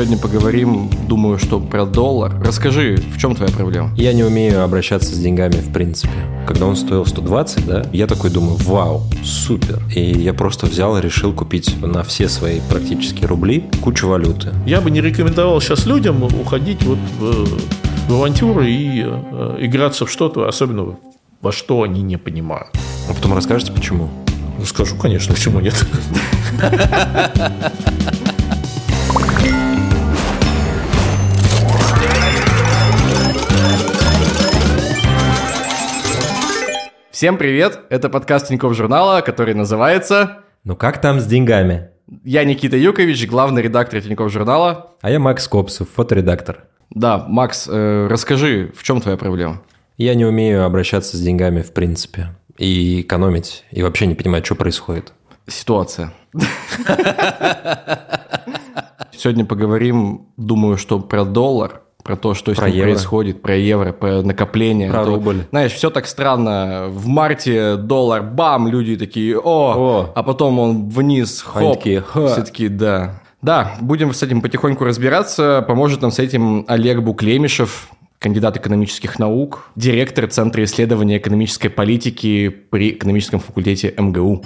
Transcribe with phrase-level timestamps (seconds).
[0.00, 2.32] Сегодня поговорим, думаю, что про доллар.
[2.42, 3.92] Расскажи, в чем твоя проблема?
[3.96, 6.14] Я не умею обращаться с деньгами в принципе.
[6.48, 9.82] Когда он стоил 120, да, я такой думаю, вау, супер.
[9.94, 14.54] И я просто взял и решил купить на все свои практически рубли кучу валюты.
[14.64, 20.10] Я бы не рекомендовал сейчас людям уходить вот в, в авантюры и э, играться в
[20.10, 20.96] что-то, особенно
[21.42, 22.70] во что они не понимают.
[23.06, 24.08] А потом расскажете, почему?
[24.58, 25.74] Ну, скажу, конечно, почему нет.
[37.20, 37.80] Всем привет!
[37.90, 40.38] Это подкаст Тинькофф журнала, который называется...
[40.64, 41.90] Ну как там с деньгами?
[42.24, 44.92] Я Никита Юкович, главный редактор Тинькофф журнала.
[45.02, 46.64] А я Макс Копсов, фоторедактор.
[46.88, 49.60] Да, Макс, э, расскажи, в чем твоя проблема?
[49.98, 52.28] Я не умею обращаться с деньгами в принципе.
[52.56, 55.12] И экономить, и вообще не понимаю, что происходит.
[55.46, 56.14] Ситуация.
[59.12, 62.90] Сегодня поговорим, думаю, что про доллар, про то, что Про с ним евро.
[62.92, 64.90] происходит, про евро, про накопление.
[64.90, 65.44] Про То- рубль.
[65.50, 66.86] Знаешь, все так странно.
[66.88, 69.42] В марте доллар, бам, люди такие, о,
[69.76, 70.12] О.
[70.14, 72.26] а потом он вниз, хоп, такие, ха.
[72.28, 73.20] все такие, да.
[73.42, 75.64] Да, будем с этим потихоньку разбираться.
[75.66, 82.90] Поможет нам с этим Олег Буклемишев, кандидат экономических наук, директор Центра исследования экономической политики при
[82.90, 84.44] экономическом факультете МГУ.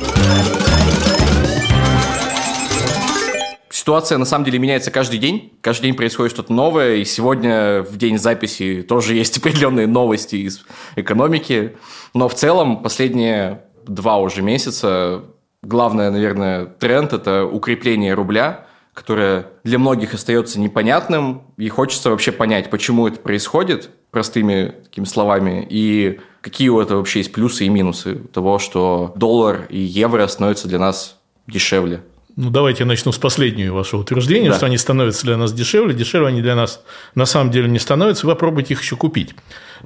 [3.84, 5.52] Ситуация на самом деле меняется каждый день.
[5.60, 6.94] Каждый день происходит что-то новое.
[6.94, 10.64] И сегодня, в день записи, тоже есть определенные новости из
[10.96, 11.76] экономики.
[12.14, 15.24] Но в целом последние два уже месяца
[15.60, 21.42] главное, наверное, тренд– это укрепление рубля, которое для многих остается непонятным.
[21.58, 25.66] И хочется вообще понять, почему это происходит простыми такими словами.
[25.68, 30.68] И какие у этого вообще есть плюсы и минусы того, что доллар и евро становятся
[30.68, 32.00] для нас дешевле.
[32.36, 34.56] Ну, давайте я начну с последнего вашего утверждения, Да.
[34.56, 35.94] что они становятся для нас дешевле.
[35.94, 36.82] Дешевле они для нас
[37.14, 38.26] на самом деле не становятся.
[38.26, 39.34] Вы попробуйте их еще купить.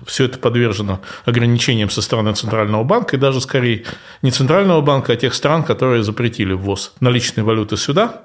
[0.07, 3.85] Все это подвержено ограничениям со стороны Центрального банка, и даже скорее
[4.23, 8.23] не Центрального банка, а тех стран, которые запретили ввоз наличной валюты сюда.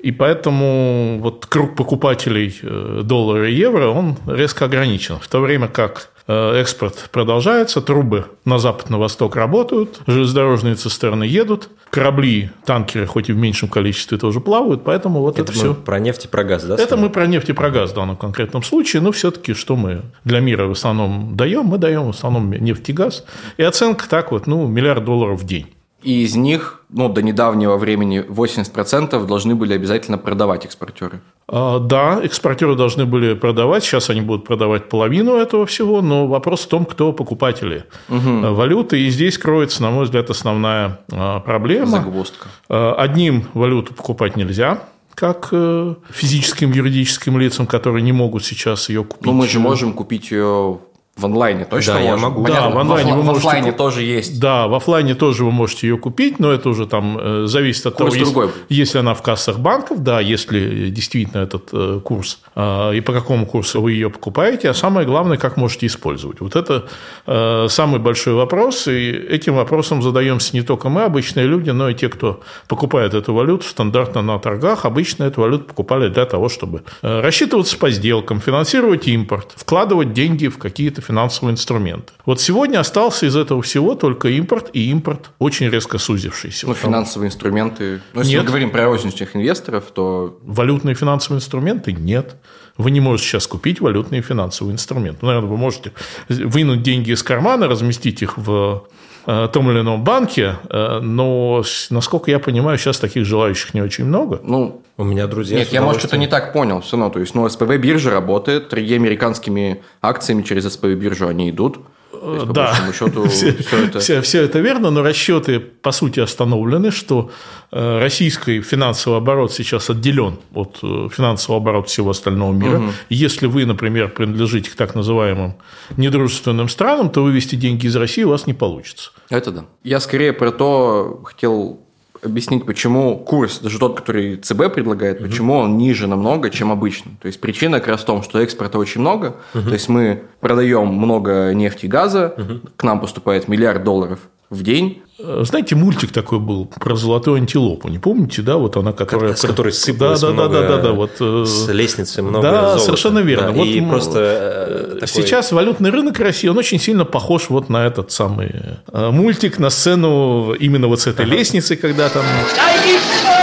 [0.00, 5.18] И поэтому вот круг покупателей э, доллара и евро, он резко ограничен.
[5.20, 11.70] В то время как экспорт продолжается, трубы на запад, на восток работают, железнодорожные цистерны едут,
[11.90, 15.74] корабли, танкеры, хоть и в меньшем количестве, тоже плавают, поэтому вот это, Это мы все.
[15.74, 16.76] про нефть и про газ, да?
[16.76, 20.02] Это мы про нефть и про газ в данном конкретном случае, но все-таки что мы
[20.24, 21.66] для мира в основном даем?
[21.66, 23.24] Мы даем в основном нефть и газ.
[23.56, 25.66] И оценка так вот, ну, миллиард долларов в день.
[26.02, 31.20] И из них, ну, до недавнего времени 80% должны были обязательно продавать экспортеры.
[31.46, 36.62] А, Да, экспортеры должны были продавать, сейчас они будут продавать половину этого всего, но вопрос
[36.62, 41.86] в том, кто покупатели э, валюты, и здесь кроется, на мой взгляд, основная а, проблема.
[41.86, 42.48] Загвоздка.
[42.68, 44.82] Э, Одним валюту покупать нельзя,
[45.14, 49.26] как э, физическим, юридическим лицам, которые не могут сейчас ее купить.
[49.26, 50.78] Ну, мы же можем купить ее
[51.20, 52.28] в онлайне, точно Да, я можем?
[52.28, 52.42] могу.
[52.44, 54.40] Понятно, Да, в онлайне офла- вы в можете офлайне тоже есть.
[54.40, 57.94] Да, в офлайне тоже вы можете ее купить, но это уже там э, зависит от
[57.94, 62.40] Курс того, другой если, если она в кассах банков, да, если действительно этот э, курс
[62.56, 66.40] э, и по какому курсу вы ее покупаете, а самое главное, как можете использовать.
[66.40, 66.86] Вот это
[67.26, 71.94] э, самый большой вопрос, и этим вопросом задаемся не только мы, обычные люди, но и
[71.94, 74.84] те, кто покупает эту валюту стандартно на торгах.
[74.84, 80.46] Обычно эту валюту покупали для того, чтобы э, рассчитываться по сделкам, финансировать импорт, вкладывать деньги
[80.48, 82.12] в какие-то финансовые инструменты.
[82.24, 86.68] Вот сегодня остался из этого всего только импорт, и импорт очень резко сузившийся.
[86.68, 88.00] Ну, финансовые инструменты.
[88.12, 88.42] Ну, если Нет.
[88.42, 92.36] мы говорим про розничных инвесторов, то Валютные финансовые инструменты нет.
[92.76, 95.18] Вы не можете сейчас купить валютные финансовые инструменты.
[95.22, 95.92] Ну, наверное, вы можете
[96.28, 98.84] вынуть деньги из кармана, разместить их в
[99.24, 104.40] том или ином банке, э, но, насколько я понимаю, сейчас таких желающих не очень много.
[104.42, 105.58] ну, У меня друзья...
[105.58, 106.80] нет, я, может, что-то не так понял.
[106.80, 111.50] Все равно, то есть, ну, СПБ биржа работает, торги американскими акциями через СПБ биржу они
[111.50, 111.80] идут.
[112.10, 113.98] То есть, Да, счету, все, все это...
[114.00, 117.30] все- все это верно, но расчеты, по сути, остановлены, что
[117.72, 122.82] э, российский финансовый оборот сейчас отделен от э, финансового оборота всего остального мира.
[123.08, 125.54] Если вы, например, принадлежите к так называемым
[125.96, 129.12] недружественным странам, то вывести деньги из России у вас не получится.
[129.28, 129.64] Это да.
[129.84, 131.80] Я скорее про то хотел
[132.22, 137.12] объяснить, почему курс, даже тот, который ЦБ предлагает, почему он ниже намного, чем обычно.
[137.20, 139.36] То есть причина как раз в том, что экспорта очень много.
[139.52, 142.34] То есть мы продаем много нефти и газа,
[142.76, 144.20] к нам поступает миллиард долларов
[144.50, 145.02] в день.
[145.18, 148.56] Э, Знаете, мультик такой был про золотую антилопу, не помните, да?
[148.56, 149.34] Вот она, которая...
[149.36, 150.60] С которой да, сыпалось да, да, много...
[150.60, 151.10] да, да, да, вот.
[151.20, 152.84] э, С лестницы много Да, золота.
[152.84, 153.46] совершенно верно.
[153.48, 154.18] Да, Вот и м, просто...
[154.20, 158.52] э, такой- Сейчас валютный рынок России, он очень сильно похож вот на этот самый
[158.92, 162.24] мультик, на сцену именно вот с этой лестницы, когда там...
[162.56, 163.39] Да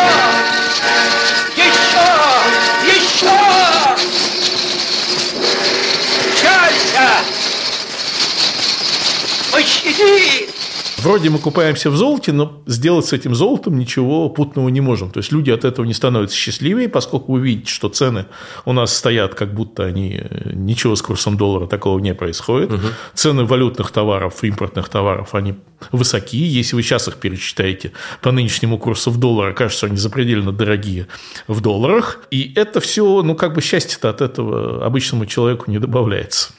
[10.97, 15.11] вроде мы купаемся в золоте, но сделать с этим золотом ничего путного не можем.
[15.11, 18.25] То есть люди от этого не становятся счастливее, поскольку вы видите, что цены
[18.65, 22.71] у нас стоят, как будто они ничего с курсом доллара такого не происходит.
[22.71, 22.87] Угу.
[23.13, 25.55] Цены валютных товаров, импортных товаров, они
[25.91, 26.37] высоки.
[26.37, 27.91] Если вы сейчас их перечитаете
[28.21, 31.07] по нынешнему курсу в доллар, кажется, они запредельно дорогие
[31.47, 32.19] в долларах.
[32.31, 36.51] И это все, ну, как бы счастье-то от этого обычному человеку не добавляется.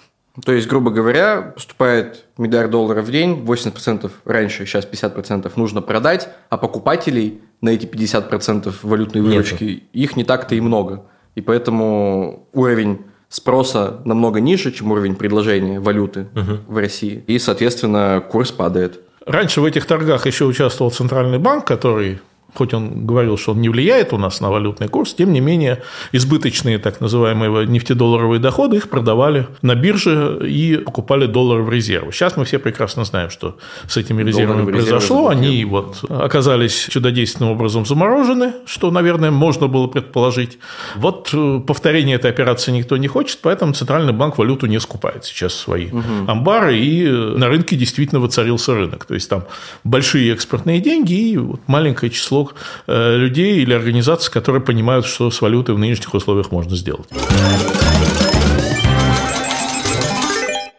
[0.44, 6.29] То есть, грубо говоря, поступает миллиард долларов в день, 80% раньше, сейчас 50% нужно продать,
[6.49, 9.85] а покупателей на эти 50% валютной выручки, Нету.
[9.93, 11.05] их не так-то и много.
[11.35, 16.58] И поэтому уровень спроса намного ниже, чем уровень предложения валюты угу.
[16.67, 17.23] в России.
[17.26, 19.00] И, соответственно, курс падает.
[19.26, 22.20] Раньше в этих торгах еще участвовал Центральный банк, который
[22.54, 25.82] хоть он говорил, что он не влияет у нас на валютный курс, тем не менее
[26.12, 32.12] избыточные так называемые нефтедолларовые доходы их продавали на бирже и покупали доллары в резервы.
[32.12, 35.28] Сейчас мы все прекрасно знаем, что с этими резервами Доллары произошло.
[35.28, 40.58] Они вот оказались чудодейственным образом заморожены, что, наверное, можно было предположить.
[40.96, 45.54] Вот э, повторение этой операции никто не хочет, поэтому Центральный банк валюту не скупает сейчас
[45.54, 46.02] свои угу.
[46.26, 49.04] амбары, и э, на рынке действительно воцарился рынок.
[49.04, 49.44] То есть там
[49.84, 52.50] большие экспортные деньги и вот маленькое число число
[52.87, 57.08] э, людей или организаций, которые понимают, что с валютой в нынешних условиях можно сделать.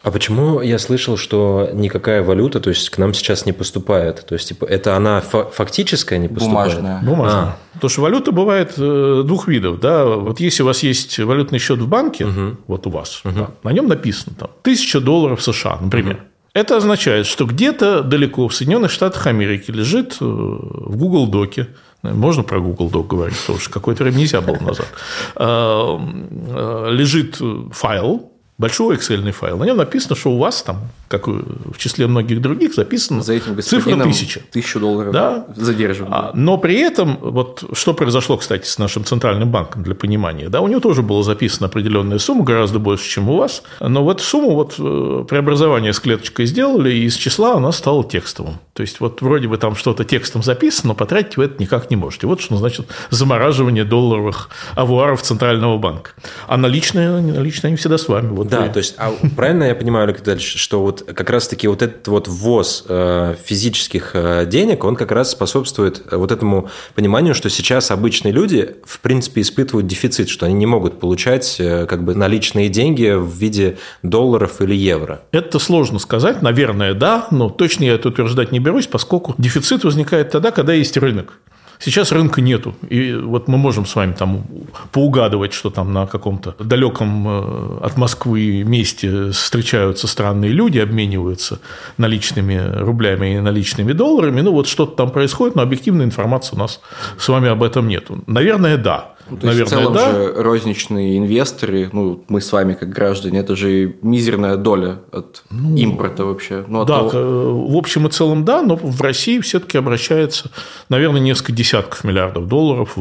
[0.02, 4.26] А почему я слышал, что никакая валюта, то есть к нам сейчас не поступает?
[4.26, 6.78] То есть, типа, это она фактическая не поступает?
[6.78, 7.02] Бумажная.
[7.04, 7.44] Бумажная.
[7.44, 7.58] А.
[7.74, 9.80] Потому что валюта бывает э, двух видов.
[9.80, 10.06] Да?
[10.06, 12.58] Вот если у вас есть валютный счет в банке, угу.
[12.68, 13.36] вот у вас, угу.
[13.36, 16.16] да, на нем написано там, тысяча долларов США, например.
[16.16, 16.22] Угу.
[16.54, 21.68] Это означает, что где-то далеко в Соединенных Штатах Америки лежит э, в Google Доке,
[22.02, 24.88] можно про Google Doc говорить, потому что какое-то время нельзя было назад,
[25.36, 27.40] э, э, лежит
[27.72, 29.58] файл, большой Excel файл.
[29.58, 33.60] На нем написано, что у вас там, как в числе многих других, записано За этим
[33.62, 34.42] цифра тысяча.
[34.52, 35.48] Тысячу долларов да?
[35.56, 36.14] задерживаем.
[36.14, 40.62] А, но при этом, вот что произошло, кстати, с нашим центральным банком для понимания, да,
[40.62, 44.24] у него тоже была записана определенная сумма, гораздо больше, чем у вас, но в эту
[44.24, 48.60] сумму вот э, преобразование с клеточкой сделали, и из числа она стала текстовым.
[48.74, 51.96] То есть, вот вроде бы там что-то текстом записано, но потратить вы это никак не
[51.96, 52.28] можете.
[52.28, 56.12] Вот что значит замораживание долларовых авуаров Центрального банка.
[56.48, 58.30] А наличные, наличные они всегда с вами.
[58.30, 61.82] Вот да, то есть, а правильно я понимаю, Олег Витальевич, что вот как раз-таки вот
[61.82, 67.50] этот вот ввоз э, физических э, денег, он как раз способствует вот этому пониманию, что
[67.50, 72.16] сейчас обычные люди, в принципе, испытывают дефицит, что они не могут получать э, как бы
[72.16, 75.22] наличные деньги в виде долларов или евро.
[75.32, 80.32] Это сложно сказать, наверное, да, но точно я это утверждать не берусь, поскольку дефицит возникает
[80.32, 81.34] тогда, когда есть рынок.
[81.80, 82.76] Сейчас рынка нету.
[82.90, 84.44] И вот мы можем с вами там
[84.92, 91.60] поугадывать, что там на каком-то далеком э, от Москвы месте встречаются странные люди, обмениваются
[91.98, 94.42] наличными рублями и наличными долларами.
[94.42, 96.82] Ну, вот что-то там происходит, но объективной информации у нас
[97.18, 98.22] с вами об этом нету.
[98.28, 99.14] Наверное, да.
[99.30, 100.12] Ну, то Наверное, есть в целом да.
[100.12, 105.76] же розничные инвесторы, ну, мы с вами как граждане, это же мизерная доля от ну,
[105.76, 106.66] импорта вообще.
[106.68, 107.68] Ну, да, того...
[107.68, 110.52] в общем и целом да, но в России все-таки обращается,
[110.90, 113.00] наверное, несколько десятков миллиардов долларов в,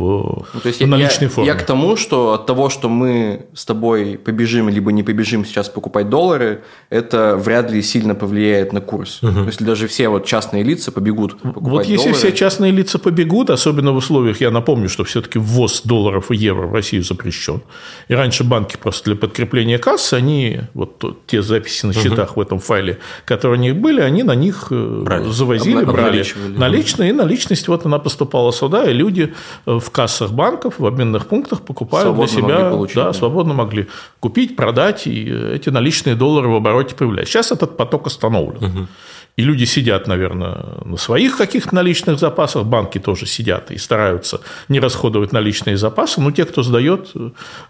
[0.55, 1.49] ну, то есть в наличной я, форме.
[1.49, 5.69] Я к тому, что от того, что мы с тобой побежим либо не побежим сейчас
[5.69, 9.23] покупать доллары, это вряд ли сильно повлияет на курс.
[9.23, 9.45] Угу.
[9.47, 12.19] Если даже все вот частные лица побегут покупать Вот если доллары...
[12.19, 16.37] все частные лица побегут, особенно в условиях, я напомню, что все-таки ввоз долларов долларов и
[16.37, 17.61] евро в Россию запрещен.
[18.09, 22.41] И раньше банки просто для подкрепления кассы, они, вот те записи на счетах угу.
[22.41, 25.31] в этом файле, которые у них были, они на них э, брали.
[25.31, 26.25] завозили, Об, брали
[26.57, 29.33] наличные, и наличность вот она поступала сюда, и люди
[29.67, 33.55] э, в кассах банков, в обменных пунктах покупали свободно для себя, получить, да, да, свободно
[33.55, 33.87] могли
[34.21, 37.29] купить, продать, и эти наличные доллары в обороте появлялись.
[37.29, 38.65] Сейчас этот поток остановлен.
[38.65, 38.89] Угу.
[39.39, 44.81] И люди сидят, наверное, на своих каких-то наличных запасах, банки тоже сидят и стараются не
[44.81, 47.13] расходовать наличные запасы, но те, кто сдает,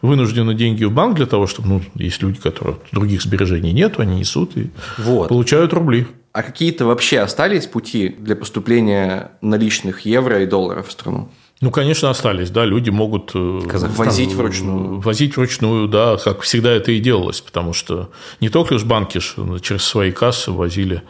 [0.01, 4.21] вынуждены деньги в банк для того, чтобы, ну, есть люди, которые других сбережений нет, они
[4.21, 5.29] несут и вот.
[5.29, 6.07] получают рубли.
[6.33, 11.29] А какие-то вообще остались пути для поступления наличных евро и долларов в страну?
[11.61, 14.07] Ну, конечно, остались, да, люди могут э, Казахстан.
[14.07, 15.01] возить вручную.
[15.01, 18.11] Возить вручную, да, как всегда это и делалось, потому что
[18.41, 19.19] не только лишь банки
[19.61, 21.03] через свои кассы возили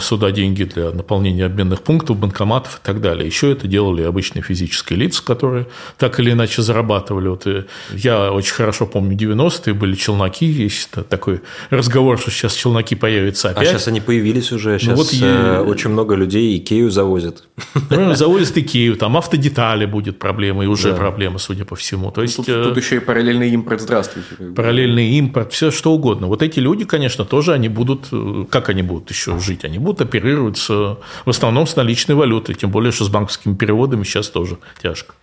[0.00, 3.26] сюда деньги для наполнения обменных пунктов, банкоматов и так далее.
[3.26, 5.66] Еще это делали обычные физические лица, которые
[5.98, 7.28] так или иначе зарабатывали.
[7.28, 12.94] Вот э, я очень хорошо помню 90-е, были челноки, есть такой разговор, что сейчас челноки
[12.94, 13.68] появятся а опять.
[13.68, 15.26] А сейчас они появились уже, сейчас ну, вот я...
[15.26, 17.44] Э, очень много людей Икею завозят.
[17.90, 20.96] Ну, завозят Икею, там автодетали будет проблема, и уже да.
[20.96, 22.10] проблема, судя по всему.
[22.10, 24.28] То ну, есть, тут, тут еще и параллельный импорт, здравствуйте.
[24.54, 26.26] Параллельный импорт, все что угодно.
[26.26, 28.08] Вот эти люди, конечно, тоже они будут,
[28.50, 29.64] как они будут еще жить?
[29.68, 34.02] Они будут оперировать с, в основном с наличной валютой, тем более, что с банковскими переводами
[34.02, 35.14] сейчас тоже тяжко.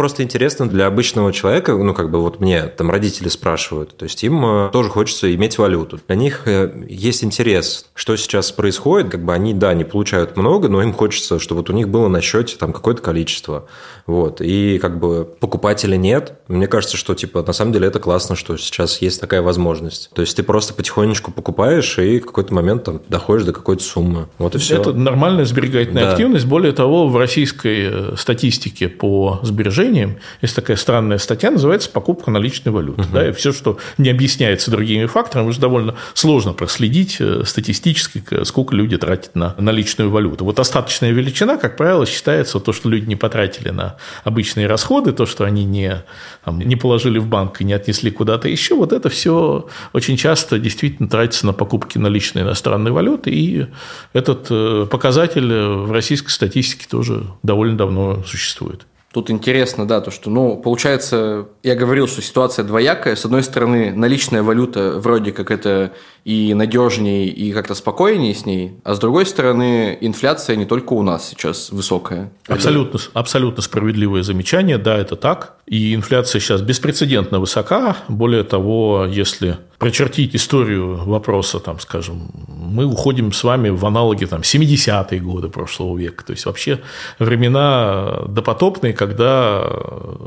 [0.00, 4.24] Просто интересно для обычного человека, ну, как бы вот мне там родители спрашивают, то есть
[4.24, 6.00] им э, тоже хочется иметь валюту.
[6.06, 10.70] Для них э, есть интерес, что сейчас происходит, как бы они, да, не получают много,
[10.70, 13.66] но им хочется, чтобы вот у них было на счете там какое-то количество.
[14.06, 14.40] Вот.
[14.40, 16.32] И как бы покупателя нет.
[16.48, 20.10] Мне кажется, что типа на самом деле это классно, что сейчас есть такая возможность.
[20.14, 24.28] То есть ты просто потихонечку покупаешь и в какой-то момент там доходишь до какой-то суммы.
[24.38, 24.80] Вот и все.
[24.80, 26.10] Это нормальная сберегательная да.
[26.12, 26.46] активность.
[26.46, 30.18] Более того, в российской э, статистике по сбережению движением.
[30.42, 33.02] Есть такая странная статья, называется «Покупка наличной валюты».
[33.02, 33.08] Угу.
[33.12, 38.74] Да, и все, что не объясняется другими факторами, уже довольно сложно проследить э, статистически, сколько
[38.74, 40.44] люди тратят на наличную валюту.
[40.44, 45.26] Вот остаточная величина, как правило, считается то, что люди не потратили на обычные расходы, то,
[45.26, 46.02] что они не,
[46.44, 50.58] там, не положили в банк и не отнесли куда-то еще, вот это все очень часто
[50.58, 53.66] действительно тратится на покупки наличной иностранной валюты, и
[54.12, 58.86] этот э, показатель в российской статистике тоже довольно давно существует.
[59.12, 63.16] Тут интересно, да, то, что, ну, получается, я говорил, что ситуация двоякая.
[63.16, 65.92] С одной стороны, наличная валюта вроде как это
[66.24, 71.02] и надежнее, и как-то спокойнее с ней, а с другой стороны, инфляция не только у
[71.02, 72.30] нас сейчас высокая.
[72.46, 75.56] Абсолютно, абсолютно справедливое замечание, да, это так.
[75.66, 77.96] И инфляция сейчас беспрецедентно высока.
[78.06, 84.42] Более того, если прочертить историю вопроса, там, скажем, мы уходим с вами в аналоги там,
[84.42, 86.22] 70-е годы прошлого века.
[86.22, 86.80] То есть, вообще
[87.18, 89.62] времена допотопные, когда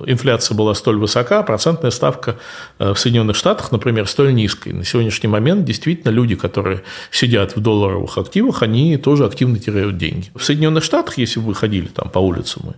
[0.07, 2.37] инфляция была столь высока, процентная ставка
[2.79, 4.73] э, в Соединенных Штатах, например, столь низкой.
[4.73, 6.81] На сегодняшний момент действительно люди, которые
[7.11, 10.31] сидят в долларовых активах, они тоже активно теряют деньги.
[10.33, 12.73] В Соединенных Штатах, если бы вы ходили там по улицам,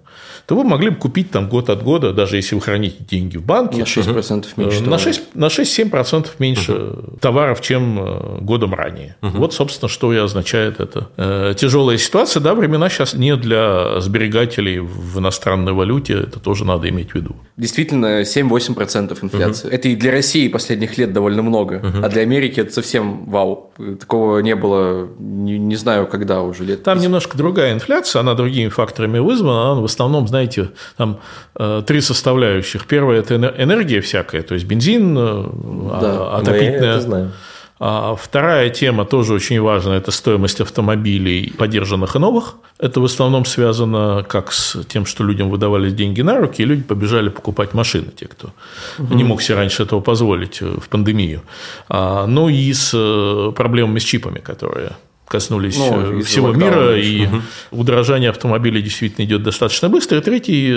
[0.46, 3.46] то вы могли бы купить там год от года, даже если вы храните деньги в
[3.46, 3.78] банке.
[3.78, 4.80] На 6% меньше.
[4.80, 9.16] 6%, на 6-7% меньше меньше товаров, чем э, годом ранее.
[9.22, 9.38] Угу.
[9.38, 11.10] Вот, собственно, что и означает это.
[11.18, 16.90] Э, тяжелая ситуация, да, времена сейчас не для сберегателей в иностранной валюте, это тоже надо
[16.90, 17.36] иметь в виду.
[17.58, 19.68] Действительно, 7-8% инфляции.
[19.68, 19.76] Угу.
[19.76, 22.06] Это и для России последних лет довольно много, угу.
[22.06, 23.72] а для Америки это совсем вау.
[24.00, 26.84] Такого не было, не, не знаю, когда уже лет.
[26.84, 31.20] Там немножко другая инфляция, она другими факторами вызвана, она в основном, знаете, там
[31.56, 32.86] э, три составляющих.
[32.88, 37.00] Первое– это энергия всякая, то есть бензин, а, да, отопительная.
[37.00, 37.32] знаю.
[37.78, 42.56] А вторая тема тоже очень важная– это стоимость автомобилей, поддержанных и новых.
[42.80, 46.84] Это в основном связано как с тем, что людям выдавались деньги на руки, и люди
[46.84, 48.52] побежали покупать машины, те, кто
[48.98, 49.14] угу.
[49.14, 51.42] не мог себе раньше этого позволить э, в пандемию.
[51.90, 54.94] А, ну и с э, проблемами с чипами, которые
[55.28, 57.42] коснулись ну, э, всего мира, и угу.
[57.72, 60.18] удорожание автомобилей действительно идет достаточно быстро.
[60.18, 60.74] И третий,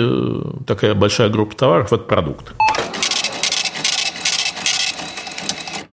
[0.65, 2.51] такая большая группа товаров– это продукты.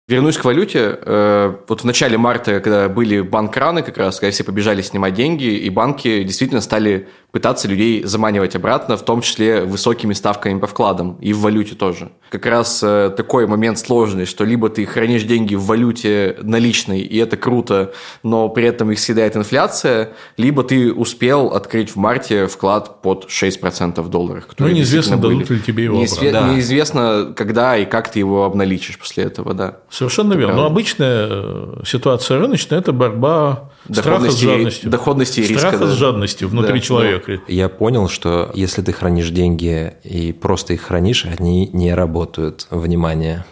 [0.08, 1.00] Вернусь к валюте.
[1.02, 5.46] Э, вот в начале марта, когда были банкраны как раз, когда все побежали снимать деньги,
[5.46, 11.18] и банки действительно стали пытаться людей заманивать обратно, в том числе высокими ставками по вкладам
[11.22, 12.12] и в валюте тоже.
[12.30, 17.18] Как раз э, такой момент сложный, что либо ты хранишь деньги в валюте наличной, и
[17.18, 23.02] это круто, но при этом их съедает инфляция, либо ты успел открыть в марте вклад
[23.02, 24.50] под 6% в долларах.
[24.60, 26.54] Ну, неизвестно, дадут ли тебе его Неизве- да.
[26.54, 29.80] Неизвестно, когда и как ты его обналичишь после этого, да.
[29.96, 30.56] Совершенно верно.
[30.58, 34.90] Но обычная э, ситуация рыночная– это борьба страха с жадностью.
[34.90, 35.60] Доходности и риска.
[35.60, 35.88] Страха да.
[35.88, 36.80] с жадностью внутри да.
[36.82, 37.40] человека.
[37.48, 42.68] Я понял, что если ты хранишь деньги и просто их хранишь, они не работают.
[42.72, 43.46] Внимание.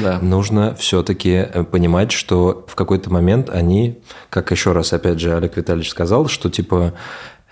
[0.00, 0.20] Да.
[0.20, 3.98] Нужно все-таки э, понимать, что в какой-то момент они,
[4.30, 6.94] как еще раз, опять же, Олег Витальевич сказал, что типа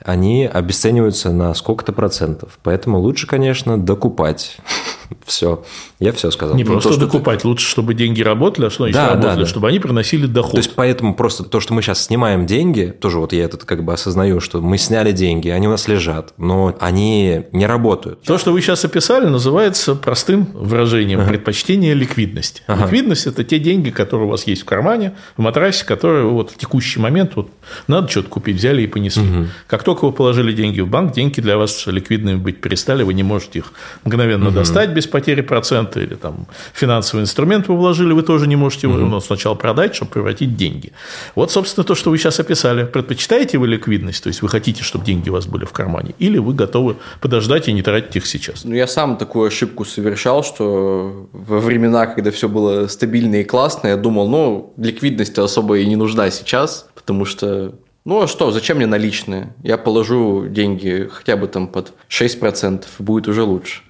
[0.04, 2.58] они обесцениваются на сколько-то процентов.
[2.62, 4.58] Поэтому лучше, конечно, докупать.
[5.24, 5.62] Все.
[5.98, 6.56] Я все сказал.
[6.56, 7.48] Не ну, просто то, докупать, ты...
[7.48, 9.46] лучше, чтобы деньги работали, а что да, работали, да, да.
[9.46, 10.52] чтобы они приносили доход.
[10.52, 13.82] То есть, поэтому просто то, что мы сейчас снимаем деньги, тоже вот я это как
[13.82, 18.22] бы осознаю, что мы сняли деньги, они у нас лежат, но они не работают.
[18.22, 21.30] То, что вы сейчас описали, называется простым выражением ага.
[21.30, 22.62] предпочтение ликвидности.
[22.66, 22.84] Ага.
[22.84, 26.58] Ликвидность– это те деньги, которые у вас есть в кармане, в матрасе, которые вот в
[26.58, 27.48] текущий момент вот
[27.86, 29.22] надо что-то купить, взяли и понесли.
[29.22, 29.46] Угу.
[29.66, 33.22] Как только вы положили деньги в банк, деньги для вас ликвидными быть перестали, вы не
[33.22, 33.72] можете их
[34.04, 34.56] мгновенно угу.
[34.56, 38.98] достать без потери процента, или там финансовый инструмент вы вложили, вы тоже не можете его
[38.98, 39.20] угу.
[39.20, 40.92] сначала продать, чтобы превратить в деньги.
[41.36, 42.84] Вот, собственно, то, что вы сейчас описали.
[42.84, 46.38] Предпочитаете вы ликвидность, то есть вы хотите, чтобы деньги у вас были в кармане, или
[46.38, 48.64] вы готовы подождать и не тратить их сейчас?
[48.64, 53.86] Ну, я сам такую ошибку совершал, что во времена, когда все было стабильно и классно,
[53.86, 57.72] я думал, ну, ликвидность особо и не нужна сейчас, потому что
[58.06, 59.52] ну а что, зачем мне наличные?
[59.64, 63.82] Я положу деньги хотя бы там под 6%, будет уже лучше.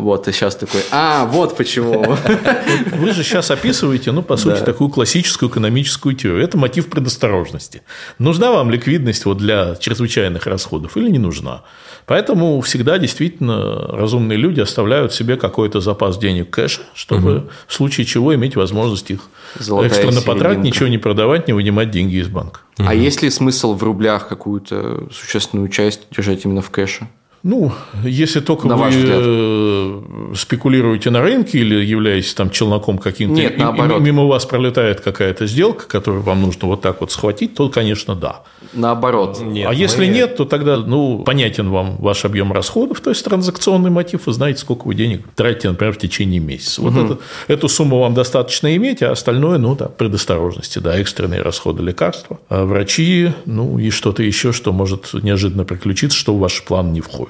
[0.00, 2.16] Вот, и сейчас такой, а, вот почему.
[2.92, 4.64] Вы же сейчас описываете, ну, по сути, Да.
[4.64, 6.42] такую классическую экономическую теорию.
[6.42, 7.82] Это мотив предосторожности.
[8.18, 11.62] Нужна вам ликвидность вот для чрезвычайных расходов или не нужна?
[12.06, 18.34] Поэтому всегда действительно разумные люди оставляют себе какой-то запас денег кэша, чтобы в случае чего
[18.34, 19.20] иметь возможность их
[19.58, 22.60] Золотая экстренно потратить, ничего не продавать, не вынимать деньги из банка.
[22.78, 27.08] А есть ли смысл в рублях какую-то существенную часть держать именно в кэше?
[27.42, 27.72] Ну,
[28.04, 29.18] если только На вы взгляд.
[29.22, 30.00] э,
[30.36, 34.02] спекулируете на рынке или являетесь там челноком каким-то, Нет, и- и наоборот.
[34.02, 38.42] мимо вас пролетает какая-то сделка, которую вам нужно вот так вот схватить, то, конечно, да.
[38.74, 39.40] Наоборот.
[39.42, 43.24] Нет, а мы- если нет, то тогда, ну, понятен вам ваш объем расходов, то есть
[43.24, 46.82] транзакционный мотив, вы знаете, сколько вы денег тратите, например, в течение месяца.
[46.82, 47.18] Вот это-
[47.48, 52.64] эту сумму вам достаточно иметь, а остальное, ну, да, предосторожности, да, экстренные расходы лекарства, а
[52.66, 57.29] врачи, ну, и что-то еще, что может неожиданно приключиться, что в ваш план не входит.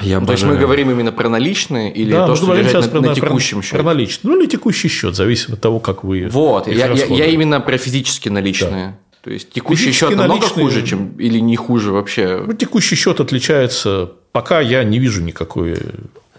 [0.00, 2.90] Я Ну, то есть мы говорим именно про наличные или Да, то, что сейчас на,
[2.92, 3.82] про, на про- текущем про счете?
[3.82, 4.30] наличный.
[4.30, 7.76] Ну, или текущий счет, зависит от того, как вы Вот, я, я- я именно про
[7.76, 8.98] физически наличные.
[9.22, 12.42] То есть текущий Физически счет намного наличные- хуже, чем или не хуже вообще.
[12.46, 15.76] Ну, текущий счет отличается, пока я не вижу никакой...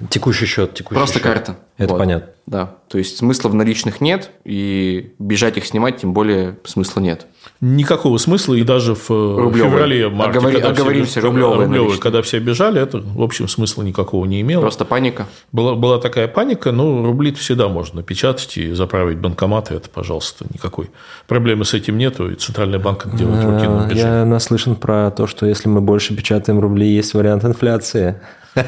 [0.10, 1.24] Текущий счет, текущий Просто счет.
[1.24, 1.58] карта.
[1.77, 2.00] Это Вот.
[2.00, 2.30] понятно.
[2.48, 2.75] Да.
[2.88, 7.27] То есть смысла в наличных нет, и бежать их снимать тем более смысла нет.
[7.62, 9.72] Никакого смысла, и даже в э, Рублевые.
[9.72, 12.00] феврале, марте, Оговори- когда все оговоримся, беж- рублевые наличные.
[12.00, 14.62] когда все бежали, это, в общем, смысла никакого не имело.
[14.62, 15.27] Просто паника.
[15.51, 20.89] Была, была такая паника, ну, рубли всегда можно напечатать и заправить банкоматы, это, пожалуйста, никакой
[21.27, 23.94] проблемы с этим нету, и Центральный банк это делает в рутинном А.
[23.94, 28.20] Я наслышан про то, что если мы больше печатаем рубли, есть вариант инфляции.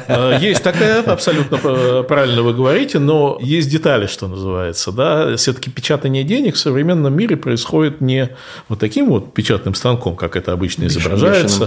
[0.08, 4.92] Э, Есть такая, абсолютно п- правильно вы говорите, но есть детали, что называется.
[4.92, 5.36] Да?
[5.36, 8.30] Все-таки печатание денег в современном мире происходит не
[8.68, 11.58] вот таким вот печатным станком, как это обычно изображается.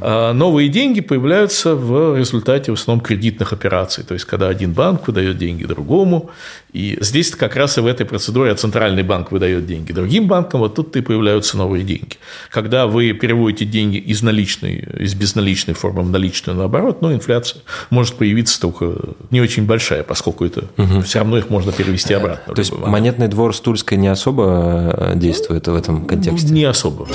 [0.00, 4.04] А Новые деньги появляются в результате в основном кредитных операций.
[4.04, 6.30] То есть, когда один банк выдает деньги другому,
[6.72, 10.74] и здесь как раз и в этой процедуре центральный банк выдает деньги другим банкам, вот
[10.74, 12.16] тут и появляются новые деньги.
[12.50, 18.14] Когда вы переводите деньги из наличной, из безналичной формы в наличную наоборот, ну, инфляция может
[18.14, 18.94] появиться только
[19.30, 20.64] не очень большая, поскольку это
[21.04, 22.54] все равно их можно перевести обратно.
[22.54, 22.88] То есть момент.
[22.88, 26.52] монетный двор с Тульской не особо э, действует в этом контексте.
[26.52, 27.06] Не особо.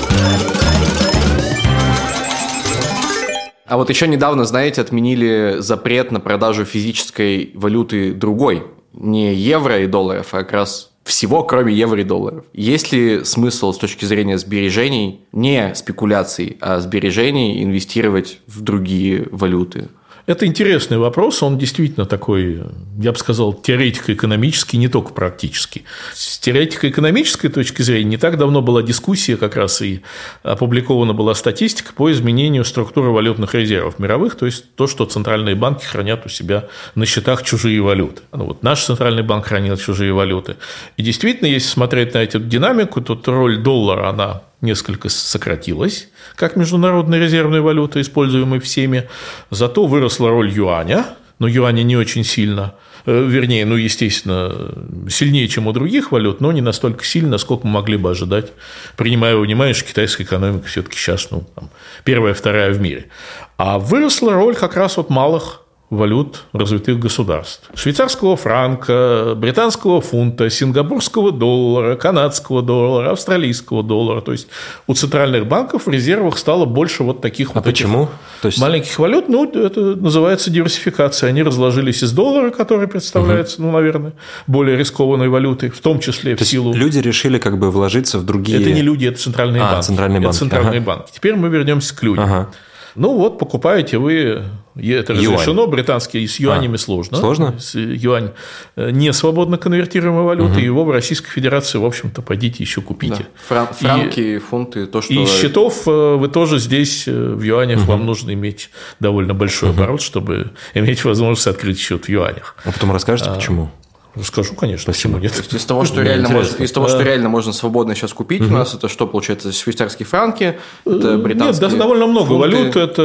[3.66, 8.62] А вот еще недавно, знаете, отменили запрет на продажу физической валюты другой.
[8.98, 12.44] Не евро и долларов, а как раз всего, кроме евро и долларов.
[12.52, 19.88] Есть ли смысл с точки зрения сбережений, не спекуляций, а сбережений инвестировать в другие валюты?
[20.28, 22.60] Это интересный вопрос, он действительно такой,
[23.00, 25.84] я бы сказал, теоретико-экономический, не только практический.
[26.12, 30.02] С теоретико-экономической точки зрения не так давно была дискуссия, как раз и
[30.42, 35.86] опубликована была статистика по изменению структуры валютных резервов мировых, то есть то, что центральные банки
[35.86, 38.20] хранят у себя на счетах чужие валюты.
[38.34, 40.56] Ну, вот наш центральный банк хранил чужие валюты.
[40.98, 47.18] И действительно, если смотреть на эту динамику, то роль доллара, она несколько сократилась, как международная
[47.18, 49.08] резервная валюта, используемая всеми.
[49.50, 51.06] Зато выросла роль юаня,
[51.38, 52.74] но юаня не очень сильно,
[53.06, 54.72] э, вернее, ну, естественно,
[55.08, 58.52] сильнее, чем у других валют, но не настолько сильно, насколько мы могли бы ожидать,
[58.96, 61.70] принимая во внимание, что китайская экономика все-таки сейчас ну, там,
[62.04, 63.08] первая, вторая в мире.
[63.56, 67.70] А выросла роль как раз вот малых валют развитых государств.
[67.74, 74.20] Швейцарского франка, британского фунта, сингапурского доллара, канадского доллара, австралийского доллара.
[74.20, 74.48] То есть
[74.86, 78.08] у центральных банков в резервах стало больше вот таких А вот почему?
[78.42, 79.28] То есть маленьких валют.
[79.28, 81.30] Ну, это называется диверсификация.
[81.30, 84.12] Они разложились из доллара, который представляется, ну, наверное,
[84.46, 86.74] более рискованной валютой, в том числе в то есть силу...
[86.74, 88.60] люди решили как бы вложиться в другие...
[88.60, 89.86] Это не люди, это центральные А, банки.
[89.86, 90.86] центральные Это банки, центральные ага.
[90.86, 91.12] банки.
[91.14, 92.24] Теперь мы вернемся к людям.
[92.24, 92.50] Ага.
[92.94, 94.42] Ну вот, покупаете вы,
[94.78, 95.34] и это Юань.
[95.34, 97.18] разрешено, британские с юанями сложно.
[97.18, 97.58] сложно?
[97.58, 98.30] С- Юань
[98.76, 103.26] э, не свободно конвертируемая валюта, и его в Российской Федерации, в общем-то, пойдите еще купите.
[103.48, 105.12] Фран- франки, фунты, то, что...
[105.12, 109.70] И из счетов э, вы тоже здесь э, в юанях вам нужно иметь довольно большой
[109.70, 112.56] оборот, чтобы иметь возможность открыть счет в юанях.
[112.64, 113.70] А потом расскажете, почему?
[114.18, 115.32] Расскажу, конечно, почему нет.
[115.32, 118.42] То есть из того, что реально можно, из того, что реально можно свободно сейчас купить,
[118.42, 119.52] у нас это что получается?
[119.52, 122.40] Швейцарские франки, это Нет, британские да- довольно много фунты.
[122.56, 122.76] валют.
[122.76, 123.02] Это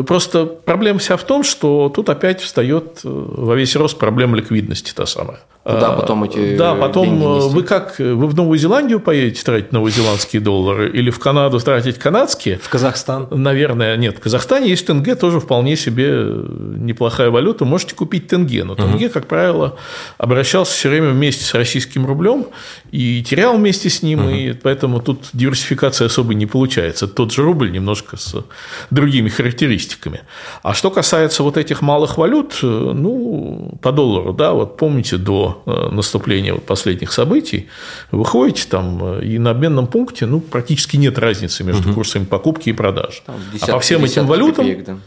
[0.00, 4.36] э, просто проблема вся в том, что тут опять встает э, во весь рост проблема
[4.36, 5.40] ликвидности та самая.
[5.64, 7.98] Куда А, потом эти Да, потом э, вы как?
[7.98, 12.58] Вы в Новую Зеландию поедете тратить новозеландские доллары или в Канаду тратить канадские?
[12.62, 13.28] В Казахстан.
[13.30, 14.16] Наверное, нет.
[14.16, 16.24] В Казахстане есть тенге, тоже вполне себе
[16.76, 17.66] неплохая валюта.
[17.66, 19.76] Можете купить тенге, но тенге, как правило,
[20.48, 22.46] вращался все время вместе с российским рублем
[22.90, 24.30] и терял вместе с ним, угу.
[24.30, 27.06] и поэтому тут диверсификация особо не получается.
[27.06, 28.34] Тот же рубль немножко с
[28.90, 30.22] другими характеристиками.
[30.62, 35.94] А что касается вот этих малых валют, ну, по доллару, да, вот помните, до э,
[35.94, 37.68] наступления вот последних событий,
[38.10, 41.96] вы ходите там, и на обменном пункте, ну, практически нет разницы между угу.
[41.96, 43.20] курсами покупки и продажи.
[43.26, 44.98] Там десятки, а по всем этим валютам копеек, да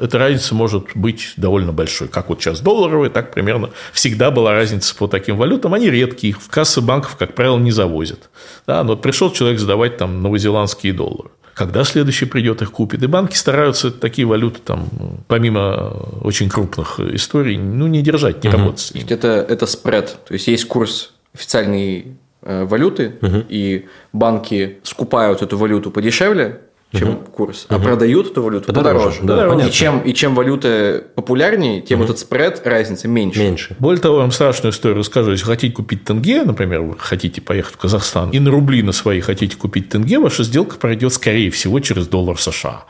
[0.00, 2.08] эта разница может быть довольно большой.
[2.08, 5.74] Как вот сейчас долларовые, так примерно всегда была разница по таким валютам.
[5.74, 8.30] Они редкие, их в кассы банков, как правило, не завозят.
[8.66, 11.30] Да, но пришел человек сдавать там новозеландские доллары.
[11.54, 13.02] Когда следующий придет, их купит.
[13.02, 14.88] И банки стараются такие валюты, там,
[15.26, 15.90] помимо
[16.22, 18.58] очень крупных историй, ну, не держать, не угу.
[18.58, 19.06] работать с ними.
[19.10, 20.18] Это, это спред.
[20.26, 23.44] То есть, есть курс официальной э, валюты, угу.
[23.48, 26.60] и банки скупают эту валюту подешевле,
[26.92, 27.16] чем угу.
[27.30, 27.84] курс, а угу.
[27.84, 29.20] продают эту валюту подороже.
[29.20, 29.20] подороже.
[29.22, 29.68] Да, подороже.
[29.68, 32.06] И, чем, и чем валюта популярнее, тем угу.
[32.06, 33.40] этот спред, разница меньше.
[33.40, 33.76] Меньше.
[33.78, 35.32] Более того, я вам страшную историю расскажу.
[35.32, 39.20] Если хотите купить тенге, например, вы хотите поехать в Казахстан, и на рубли на свои
[39.20, 42.84] хотите купить тенге, ваша сделка пройдет, скорее всего, через доллар США.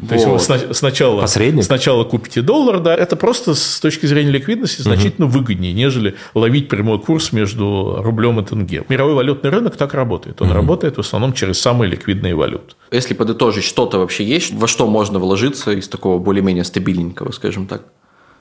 [0.00, 0.38] То вот.
[0.38, 1.64] есть вы сначала, Посредник?
[1.64, 5.38] сначала купите доллар, да, это просто с точки зрения ликвидности значительно угу.
[5.38, 8.84] выгоднее, нежели ловить прямой курс между рублем и тенге.
[8.88, 10.40] Мировой валютный рынок так работает.
[10.40, 10.56] Он угу.
[10.56, 12.74] работает в основном через самые ликвидные валюты.
[12.90, 17.82] Если подытожить, что-то вообще есть, во что можно вложиться из такого более-менее стабильненького, скажем так?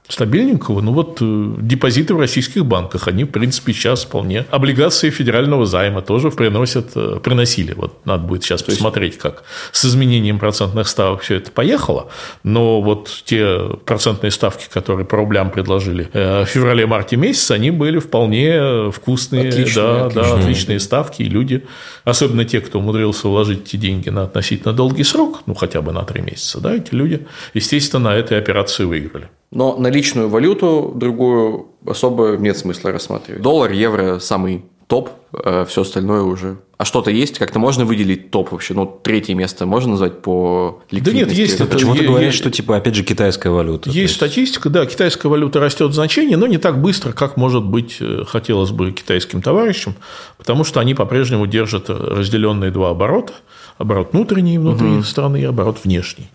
[0.09, 0.81] Стабильненького.
[0.81, 4.45] Ну вот э, депозиты в российских банках, они, в принципе, сейчас вполне.
[4.49, 7.73] Облигации федерального займа тоже приносят, э, приносили.
[7.73, 12.09] Вот надо будет сейчас То посмотреть, как с изменением процентных ставок все это поехало.
[12.43, 17.99] Но вот те процентные ставки, которые по рублям предложили э, в феврале-марте месяце, они были
[17.99, 20.23] вполне вкусные, отличные, да, отличные.
[20.23, 21.21] да, отличные ставки.
[21.21, 21.67] И люди,
[22.03, 26.03] особенно те, кто умудрился вложить эти деньги на относительно долгий срок, ну хотя бы на
[26.03, 29.29] три месяца, да, эти люди, естественно, на этой операции выиграли.
[29.51, 33.41] Но наличную валюту другую особо нет смысла рассматривать.
[33.41, 36.57] Доллар, евро– самый топ, а все остальное уже.
[36.77, 37.37] А что-то есть?
[37.37, 38.73] Как-то можно выделить топ вообще?
[38.73, 41.25] Ну, третье место можно назвать по ликвидности?
[41.25, 41.55] Да нет, есть.
[41.55, 43.89] Это, Почему-то говорят, что, типа, опять же, китайская валюта.
[43.89, 47.63] Есть, есть статистика, да, китайская валюта растет в значении, но не так быстро, как, может
[47.63, 49.93] быть, э, хотелось бы китайским товарищам,
[50.37, 53.33] потому что они по-прежнему держат разделенные два оборота.
[53.77, 55.03] Оборот внутренний внутри угу.
[55.03, 56.29] страны и оборот внешний.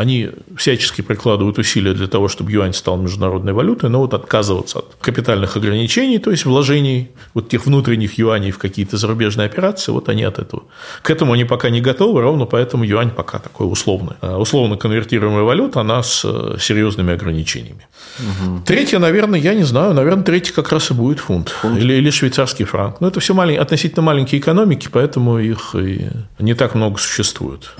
[0.00, 4.96] Они всячески прикладывают усилия для того, чтобы юань стал международной валютой, но вот отказываться от
[4.98, 10.22] капитальных ограничений, то есть вложений вот тех внутренних юаней в какие-то зарубежные операции, вот они
[10.22, 10.62] от этого.
[11.02, 14.14] К этому они пока не готовы, ровно поэтому юань пока такой условный.
[14.22, 17.86] А условно конвертируемая валюта, она с э, серьезными ограничениями.
[18.18, 18.62] Угу.
[18.64, 21.78] Третье, наверное, я не знаю, наверное, третье как раз и будет фунт, фунт.
[21.78, 23.02] Или, или швейцарский франк.
[23.02, 23.58] Но это все малень...
[23.58, 26.08] относительно маленькие экономики, поэтому их и
[26.38, 27.74] не так много существует.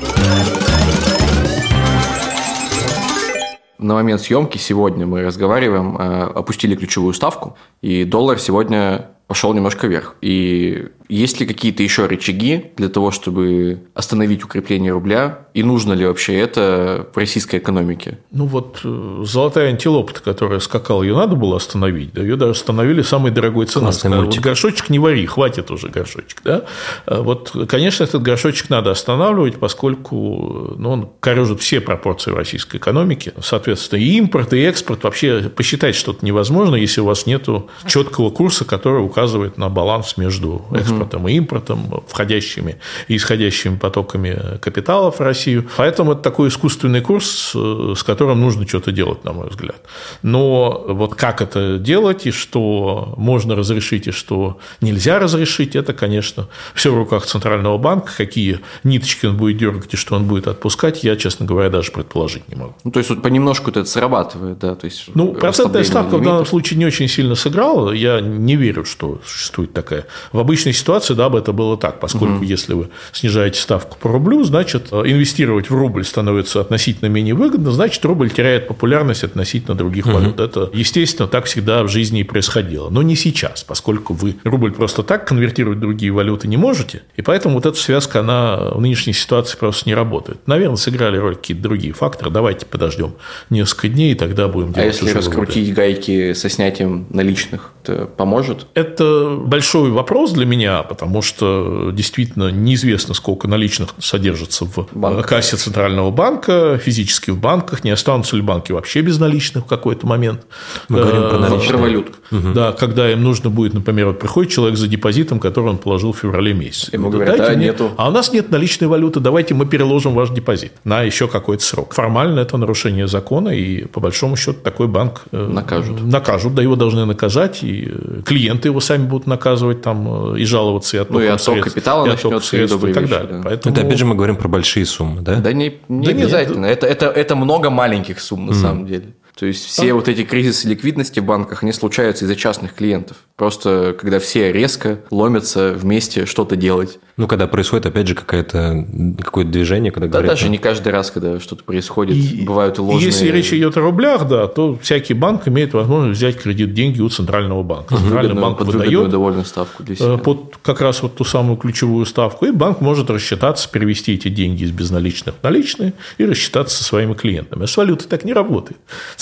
[3.80, 9.86] На момент съемки сегодня мы разговариваем, э, опустили ключевую ставку, и доллар сегодня пошел немножко
[9.86, 10.16] вверх.
[10.22, 15.46] И есть ли какие-то еще рычаги для того, чтобы остановить укрепление рубля?
[15.54, 18.18] И нужно ли вообще это в российской экономике?
[18.32, 22.12] Ну вот э, золотая антилопа, которая скакала, ее надо было остановить.
[22.12, 22.22] Да?
[22.22, 23.92] Ее даже остановили самой дорогой ценой.
[24.02, 26.42] Вот горшочек не вари, хватит уже горшочек.
[26.42, 26.64] Да?
[27.06, 33.32] А вот, конечно, этот горшочек надо останавливать, поскольку ну, он корежит все пропорции российской экономики.
[33.40, 35.04] Соответственно, и импорт, и экспорт.
[35.04, 37.46] Вообще посчитать что-то невозможно, если у вас нет
[37.86, 39.19] четкого курса, который указывает
[39.56, 42.76] на баланс между экспортом экспортом и импортом, входящими
[43.08, 45.68] и исходящими потоками капиталов в Россию.
[45.76, 49.80] Поэтому это такой искусственный курс, э, с которым нужно что-то делать, на мой взгляд.
[50.22, 56.48] Но вот как это делать, и что можно разрешить, и что нельзя разрешить, это, конечно,
[56.74, 58.12] все в руках Центрального банка.
[58.16, 62.48] Какие ниточки он будет дергать и что он будет отпускать, я, честно говоря, даже предположить
[62.48, 62.74] не могу.
[62.84, 64.74] Ну, то есть, вот понемножку это срабатывает, да?
[64.74, 67.92] То есть, ну, процентная ставка в данном случае не очень сильно сыграла.
[67.92, 70.06] Я не верю, что существует такая.
[70.32, 72.44] В обычной ситуации да, бы это было так, поскольку угу.
[72.44, 77.70] если вы снижаете ставку по рублю, значит, э, инвестировать в рубль становится относительно менее выгодно,
[77.72, 80.14] значит, рубль теряет популярность относительно других угу.
[80.14, 80.40] валют.
[80.40, 82.90] Это, естественно, так всегда в жизни и происходило.
[82.90, 87.22] Но не сейчас, поскольку вы рубль просто так конвертировать в другие валюты не можете, и
[87.22, 90.38] поэтому вот эта связка, она в нынешней ситуации просто не работает.
[90.46, 92.30] Наверное, сыграли роль какие-то другие факторы.
[92.30, 93.14] Давайте подождем
[93.50, 95.86] несколько дней, и тогда будем а делать А если раскрутить выборы.
[95.86, 98.66] гайки со снятием наличных, это поможет?
[98.74, 105.26] Это Это большой вопрос для меня, потому что действительно неизвестно, сколько наличных содержится в Банк.
[105.26, 110.06] кассе Центрального банка, физически в банках, не останутся ли банки вообще без наличных в какой-то
[110.06, 110.42] момент.
[110.90, 111.78] Мы говорим про наличные.
[111.78, 112.08] валют.
[112.30, 116.18] Да, когда им нужно будет, например, вот приходит человек за депозитом, который он положил в
[116.18, 116.90] феврале месяце.
[116.92, 117.92] Ему говорят, да, мне, нету.
[117.96, 121.94] А у нас нет наличной валюты, давайте мы переложим ваш депозит на еще какой-то срок.
[121.94, 126.02] Формально это нарушение закона, и по большому счету такой банк накажут.
[126.02, 127.90] Накажут, да, его должны наказать, и
[128.26, 132.06] клиенты его сами будут наказывать там и жаловаться, и отток, ну, и отток средств, капитала
[132.06, 133.28] и отток средств и так далее.
[133.34, 133.40] Да.
[133.44, 133.74] Поэтому...
[133.74, 135.36] Это опять же мы говорим про большие суммы, да?
[135.36, 136.66] Да не, не да обязательно.
[136.66, 136.82] Нет.
[136.82, 138.54] Это, это, это много маленьких сумм на mm.
[138.54, 139.14] самом деле.
[139.40, 143.16] То есть все вот эти кризисы ликвидности в банках, они случаются из-за частных клиентов.
[143.36, 146.98] Просто когда все резко ломятся вместе что-то делать.
[147.16, 148.86] Ну, когда происходит, опять же, какое-то
[149.18, 150.32] какое-то движение, когда да, говорят...
[150.32, 153.06] даже не каждый раз, когда что-то происходит, и, бывают ложные...
[153.06, 157.08] Если речь идет о рублях, да, то всякий банк имеет возможность взять кредит, деньги у
[157.08, 157.96] Центрального банка.
[157.96, 160.18] Центральный выгодную, банк под выдает довольную ставку для себя.
[160.18, 164.64] Под как раз вот ту самую ключевую ставку, и банк может рассчитаться, перевести эти деньги
[164.64, 167.64] из безналичных в наличные и рассчитаться со своими клиентами.
[167.64, 168.78] А с валютой так не работает.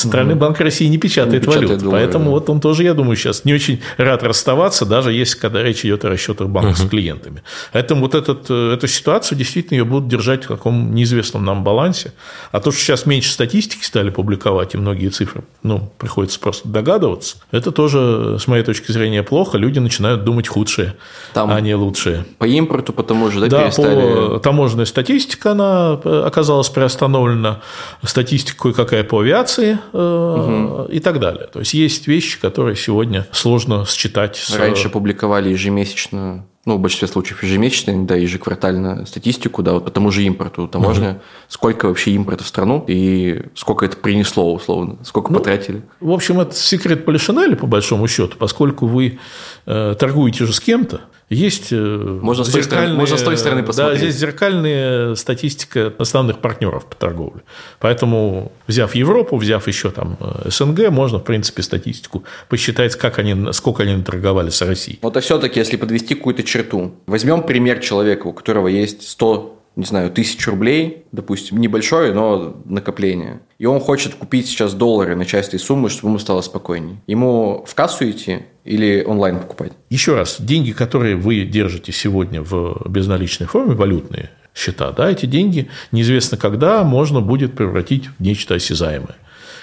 [0.09, 0.41] Центральный угу.
[0.41, 2.31] банк России не печатает, не печатает валюту, доллары, поэтому да.
[2.31, 6.05] вот он тоже, я думаю, сейчас не очень рад расставаться, даже если когда речь идет
[6.05, 6.77] о расчетах банка угу.
[6.77, 7.43] с клиентами.
[7.73, 12.13] Поэтому вот этот, э, эту ситуацию действительно ее будут держать в каком неизвестном нам балансе.
[12.53, 17.37] А то, что сейчас меньше статистики стали публиковать, и многие цифры, ну, приходится просто догадываться,
[17.51, 19.59] это тоже, с моей точки зрения, плохо.
[19.59, 20.97] Люди начинают думать худшее,
[21.35, 22.25] Там а не лучшее.
[22.39, 24.35] По импорту, потому что, да, да перестали...
[24.35, 27.61] по таможенной статистике она э, оказалась приостановлена,
[28.03, 30.85] статистика кое-какая по авиации угу.
[30.85, 31.49] и так далее.
[31.53, 34.37] То есть, есть вещи, которые сегодня сложно считать.
[34.37, 34.57] С...
[34.57, 40.11] Раньше публиковали ежемесячно ну, в большинстве случаев ежемесячно, да, ежеквартально статистику, да, вот по тому
[40.11, 41.21] же импорту таможня, угу.
[41.49, 45.83] сколько вообще импорта в страну и сколько это принесло, условно, сколько ну, потратили.
[46.01, 49.19] В общем, это секрет Полишинеля, по большому счету, поскольку вы
[49.65, 53.63] э, торгуете же с кем-то, есть э, можно с, той стороны, можно с той стороны
[53.63, 54.01] посмотреть.
[54.01, 57.43] Да, здесь зеркальная статистика основных партнеров по торговле.
[57.81, 63.53] Поэтому, взяв Европу, взяв еще там э, СНГ, можно, в принципе, статистику посчитать, как они,
[63.53, 64.99] сколько они торговали с Россией.
[65.03, 69.85] Вот а все-таки, если подвести какую-то черту, возьмем пример человека, у которого есть 100 не
[69.85, 73.39] знаю, тысяч рублей, допустим, небольшое, но накопление.
[73.59, 76.97] И он хочет купить сейчас доллары на часть этой суммы, чтобы ему стало спокойнее.
[77.07, 79.73] Ему в кассу идти или онлайн покупать?
[79.89, 85.69] Еще раз, деньги, которые вы держите сегодня в безналичной форме, валютные счета, да, эти деньги
[85.93, 89.15] неизвестно когда можно будет превратить в нечто осязаемое.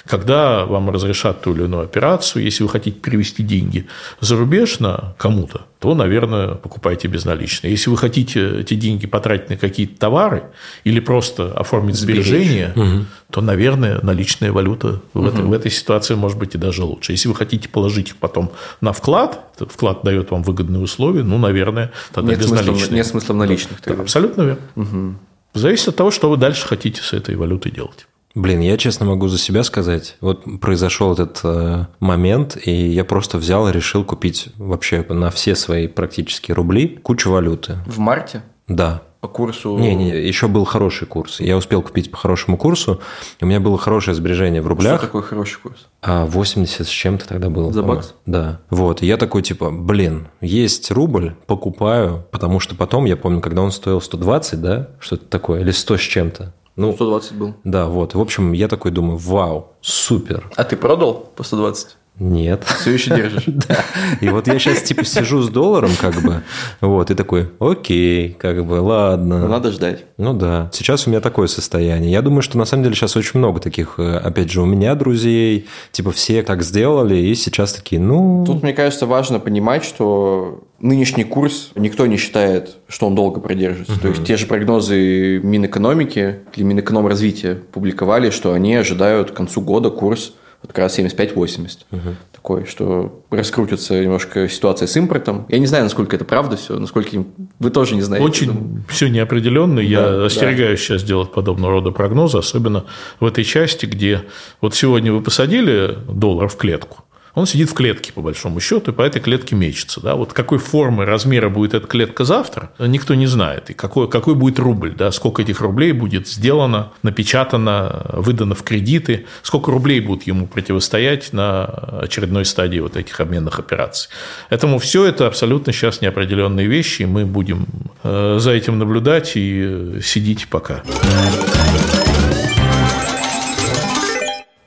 [0.07, 3.87] Когда вам разрешат ту или иную операцию, если вы хотите перевести деньги
[4.19, 7.71] за рубеж на кому-то, то, наверное, покупайте безналичные.
[7.71, 10.43] Если вы хотите эти деньги потратить на какие-то товары
[10.83, 13.05] или просто оформить сбережения, угу.
[13.31, 15.27] то, наверное, наличная валюта в, угу.
[15.27, 17.11] этой, в этой ситуации может быть и даже лучше.
[17.11, 21.91] Если вы хотите положить их потом на вклад, вклад дает вам выгодные условия, ну, наверное,
[22.13, 22.77] тогда нет безналичные.
[22.77, 23.81] Смысла, нет смысла в наличных.
[23.85, 24.61] Да, абсолютно верно.
[24.75, 25.15] Угу.
[25.55, 28.07] Зависит от того, что вы дальше хотите с этой валютой делать.
[28.35, 30.17] Блин, я честно могу за себя сказать.
[30.19, 35.55] Вот произошел этот э, момент, и я просто взял и решил купить вообще на все
[35.55, 37.77] свои практически рубли кучу валюты.
[37.85, 38.43] В марте?
[38.67, 39.03] Да.
[39.21, 39.77] По курсу?
[39.77, 41.39] Не, не, еще был хороший курс.
[41.39, 42.99] Я успел купить по хорошему курсу.
[43.39, 44.97] У меня было хорошее сбережение в рублях.
[44.97, 45.87] Что такое хороший курс?
[46.01, 47.71] А 80 с чем-то тогда было.
[47.71, 48.13] За бакс?
[48.25, 48.59] Да.
[48.69, 49.01] Вот.
[49.01, 53.71] И я такой, типа, блин, есть рубль, покупаю, потому что потом, я помню, когда он
[53.71, 57.53] стоил 120, да, что-то такое, или 100 с чем-то, ну, 120 был.
[57.63, 58.13] Да, вот.
[58.13, 60.49] В общем, я такой думаю, вау, супер.
[60.55, 61.97] А ты продал по 120?
[62.17, 62.63] Нет.
[62.63, 63.43] Все еще держишь.
[63.47, 63.83] да.
[64.21, 66.43] И вот я сейчас типа сижу с долларом, как бы,
[66.79, 69.39] вот, и такой, окей, как бы, ладно.
[69.39, 70.05] Ну, надо ждать.
[70.17, 70.69] Ну да.
[70.71, 72.11] Сейчас у меня такое состояние.
[72.11, 74.95] Я думаю, что на самом деле сейчас очень много таких, э, опять же, у меня
[74.95, 78.45] друзей, типа все так сделали, и сейчас такие, ну...
[78.45, 83.93] Тут, мне кажется, важно понимать, что нынешний курс никто не считает, что он долго продержится.
[83.93, 84.01] Угу.
[84.01, 89.89] То есть те же прогнозы Минэкономики или Минэкономразвития публиковали, что они ожидают к концу года
[89.89, 91.77] курс вот как раз 75-80.
[91.91, 91.99] Угу.
[92.31, 95.45] Такой, что раскрутится немножко ситуация с импортом.
[95.49, 97.23] Я не знаю, насколько это правда все, насколько
[97.59, 98.25] вы тоже не знаете.
[98.25, 99.77] Очень все неопределенно.
[99.77, 100.85] Да, Я остерегаюсь да.
[100.85, 102.85] сейчас делать подобного рода прогнозы, особенно
[103.19, 104.23] в этой части, где
[104.61, 107.03] вот сегодня вы посадили доллар в клетку,
[107.35, 110.01] он сидит в клетке, по большому счету, и по этой клетке мечется.
[110.01, 110.15] Да?
[110.15, 113.69] Вот какой формы, размера будет эта клетка завтра, никто не знает.
[113.69, 115.11] И какой, какой будет рубль, да?
[115.11, 121.65] сколько этих рублей будет сделано, напечатано, выдано в кредиты, сколько рублей будут ему противостоять на
[122.01, 124.09] очередной стадии вот этих обменных операций.
[124.49, 127.67] Поэтому все это абсолютно сейчас неопределенные вещи, и мы будем
[128.03, 130.83] э, за этим наблюдать и сидеть пока.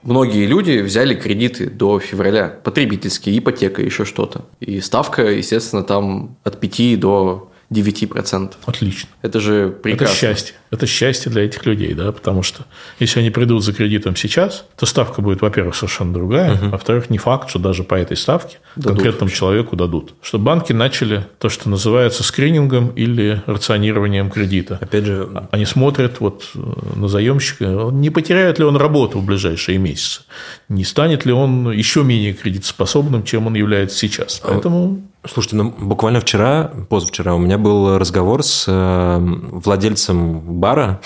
[0.08, 4.46] Многие люди взяли кредиты до февраля, потребительские, ипотека, еще что-то.
[4.60, 8.54] И ставка, естественно, там от 5 до 9%.
[8.64, 9.08] Отлично.
[9.20, 10.12] Это же прекрасно.
[10.12, 10.54] Это счастье.
[10.70, 12.64] Это счастье для этих людей, да, потому что
[12.98, 17.18] если они придут за кредитом сейчас, то ставка будет, во-первых, совершенно другая, а во-вторых, не
[17.18, 18.92] факт, что даже по этой ставке дадут.
[18.92, 20.14] конкретному человеку дадут.
[20.22, 24.78] Что банки начали то, что называется скринингом или рационированием кредита.
[24.80, 26.58] Опять же, они смотрят вот э,
[26.96, 30.22] на заемщика, не потеряет ли он работу в ближайшие месяцы,
[30.68, 34.40] не станет ли он еще менее кредитоспособным, чем он является сейчас.
[34.42, 41.00] А Поэтому Слушайте, ну буквально вчера, позавчера у меня был разговор с э, владельцем бара,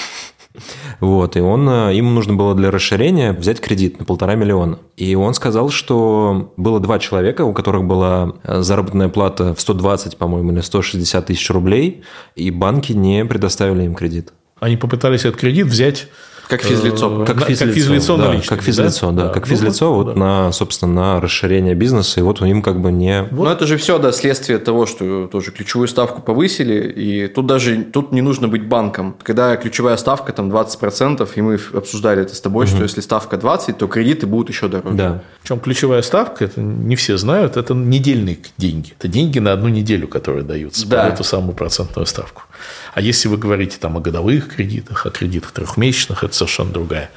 [1.01, 4.79] вот, и он, э, ему нужно было для расширения взять кредит на полтора миллиона.
[4.96, 10.18] И он сказал, что было два человека, у которых была э, заработная плата в 120,
[10.18, 12.03] по-моему, или 160 тысяч рублей,
[12.37, 14.33] и банки не предоставили им кредит.
[14.61, 16.09] Они попытались этот кредит взять
[16.48, 17.22] как физлицо.
[17.22, 19.22] Э, как физлицо, как физлицо да, наличными, Как физлицо, да.
[19.24, 19.28] да.
[19.31, 20.20] Как ну, физлицо вот, вот да.
[20.20, 23.22] на, собственно, на расширение бизнеса, и вот им как бы не...
[23.31, 23.44] Вот.
[23.44, 27.83] Но это же все, да, следствие того, что тоже ключевую ставку повысили, и тут даже,
[27.85, 29.16] тут не нужно быть банком.
[29.22, 32.74] Когда ключевая ставка там 20%, и мы обсуждали это с тобой, угу.
[32.74, 34.96] что если ставка 20, то кредиты будут еще дороже.
[34.96, 35.22] Да.
[35.42, 38.92] Причем ключевая ставка, это не все знают, это недельные деньги.
[38.98, 41.05] Это деньги на одну неделю, которые даются да.
[41.05, 42.42] по эту самую процентную ставку.
[42.94, 47.11] А если вы говорите там о годовых кредитах, о кредитах трехмесячных, это совершенно другая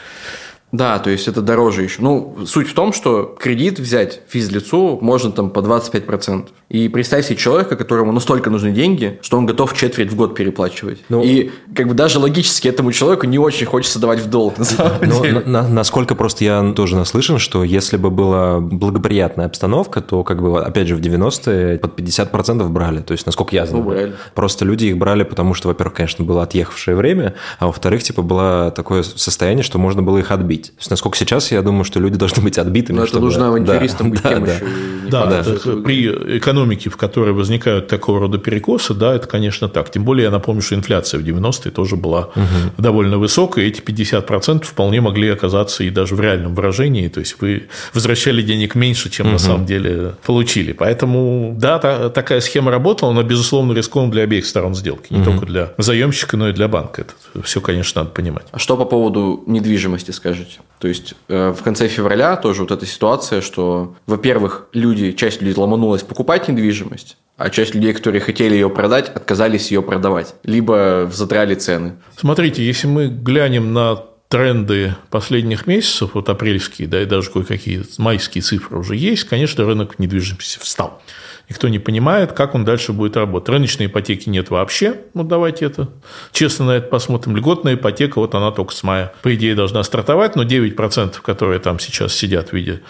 [0.71, 2.01] да, то есть это дороже еще.
[2.01, 6.47] Ну, суть в том, что кредит взять физлицу можно там по 25%.
[6.69, 10.99] И представь себе человека, которому настолько нужны деньги, что он готов четверть в год переплачивать.
[11.10, 14.65] Ну, и как бы даже логически этому человеку не очень хочется давать в долг, на
[14.65, 15.39] самом ну, деле.
[15.45, 20.41] На, на, насколько просто я тоже наслышан, что если бы была благоприятная обстановка, то как
[20.41, 22.99] бы, опять же, в 90-е под 50% брали.
[22.99, 23.84] То есть, насколько я знаю.
[23.84, 24.13] Ну, брали.
[24.34, 28.73] Просто люди их брали, потому что, во-первых, конечно, было отъехавшее время, а во-вторых, типа, было
[28.75, 30.55] такое состояние, что можно было их отбить.
[30.63, 32.98] То есть, насколько сейчас, я думаю, что люди должны быть отбитыми.
[32.98, 33.28] Но чтобы...
[33.28, 34.54] это нужно авантюристам да, быть да, тем да.
[34.54, 34.65] еще.
[35.10, 35.82] Да, да, да.
[35.84, 39.91] при экономике, в которой возникают такого рода перекосы, да, это, конечно, так.
[39.91, 42.46] Тем более, я напомню, что инфляция в 90-е тоже была угу.
[42.78, 43.65] довольно высокая.
[43.65, 47.08] Эти 50% вполне могли оказаться и даже в реальном выражении.
[47.08, 49.34] То есть, вы возвращали денег меньше, чем угу.
[49.34, 50.74] на самом деле получили.
[50.74, 55.13] Поэтому, да, та, такая схема работала, но, безусловно, рискованно для обеих сторон сделки.
[55.13, 55.32] Не угу.
[55.32, 57.02] только для заемщика, но и для банка.
[57.02, 58.46] Это все, конечно, надо понимать.
[58.52, 60.12] А что по поводу недвижимости
[60.45, 60.62] скажете?
[60.79, 65.55] То есть э, в конце февраля тоже вот эта ситуация, что, во-первых, люди, часть людей
[65.60, 71.55] ломанулась покупать недвижимость, а часть людей, которые хотели ее продать, отказались ее продавать, либо задрали
[71.55, 71.95] цены.
[72.17, 78.41] Смотрите, если мы глянем на тренды последних месяцев, вот апрельские, да, и даже кое-какие майские
[78.41, 81.01] цифры уже есть, конечно, рынок недвижимости встал.
[81.49, 83.49] Никто не понимает, как он дальше будет работать.
[83.49, 85.01] Рыночной ипотеки нет вообще.
[85.13, 85.89] Ну, давайте это
[86.31, 87.36] честно на это посмотрим.
[87.36, 91.79] Льготная ипотека, вот она только с мая, по идее, должна стартовать, но 9%, которые там
[91.79, 92.81] сейчас сидят в виде